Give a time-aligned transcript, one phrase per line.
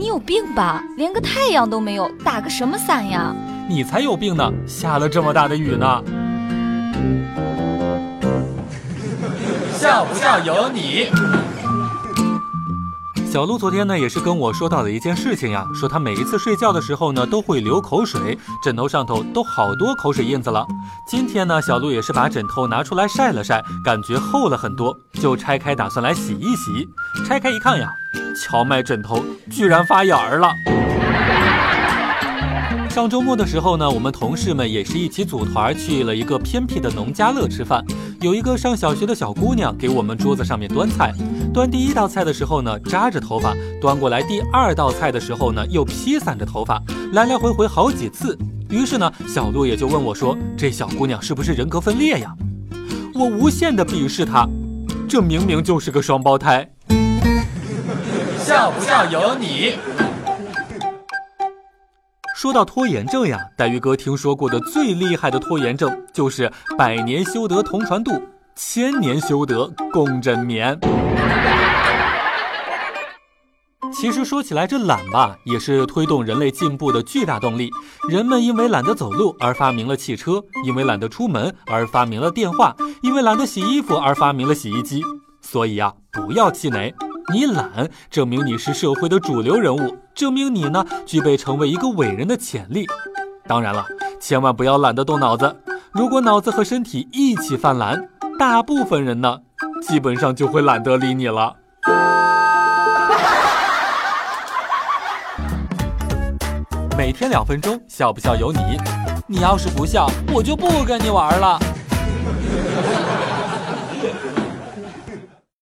[0.00, 0.82] 你有病吧？
[0.96, 3.36] 连个太阳都没有，打个什么伞呀？
[3.68, 4.50] 你才有病呢！
[4.66, 6.02] 下了这么大的雨呢。
[9.74, 11.10] 笑不笑由你。
[13.30, 20.66] 小鹿昨天呢，也是跟我说到了一件事情呀，说他每一次睡觉的时候呢，都会流口水，枕头上头都好多口水印子了。
[21.06, 26.88] 今天呢，小鹿也是把枕头拿出来晒了晒，感觉厚了很多，就拆开打算来洗一洗。
[27.26, 27.92] 拆开一看呀，
[28.34, 30.52] 荞麦枕头居然发芽儿了。
[32.88, 37.84] 上周末的时候呢，我们同事们也是一起组团去了一个偏僻的农家乐吃饭。
[38.20, 41.14] 有一个上小学的小姑娘给我们桌子上面端菜，
[41.54, 48.36] 端第一道菜的时候呢扎着头发，端过来第二道菜的时候呢又披散着头发，来来回回好几次。
[48.68, 52.34] 于是呢，小鹿也就问我说：“这小姑娘是不是人格分裂呀？”
[53.14, 54.48] 我无限的鄙视她，
[55.08, 56.68] 这明明就是个双胞胎。
[58.50, 59.78] 笑不笑由你。
[62.34, 68.20] 说到拖延症呀，黛玉哥听说过的最厉害的拖延症就是百年修得同船渡，
[68.56, 70.76] 千年修得共枕眠。
[73.92, 77.70] 其实说起来，这懒吧，也是推动人类进步的巨大动力。
[78.08, 85.04] 人们因为懒得走路而发明了汽车，因为懒得出门而发明了电话，因为懒得洗衣服而发明了洗衣机。
[85.40, 86.92] 所以呀，不要气馁。
[87.32, 92.86] 你懒，证明你是社会的主流人物，证明你呢具备成为一个伟人的潜力。
[93.46, 93.86] 当然了，
[94.20, 95.56] 千万不要懒得动脑子。
[95.92, 99.38] 如果脑子和身体一起犯懒，大部分人呢，
[99.86, 101.54] 基本上就会懒得理你了。
[106.98, 108.58] 每天两分钟，笑不笑由你。
[109.26, 111.58] 你要是不笑，我就不跟你玩了。